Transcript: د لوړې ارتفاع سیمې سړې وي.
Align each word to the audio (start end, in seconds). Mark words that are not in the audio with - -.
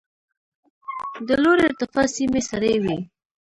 د 1.27 1.29
لوړې 1.43 1.63
ارتفاع 1.69 2.07
سیمې 2.17 2.41
سړې 2.49 2.73
وي. 2.83 2.97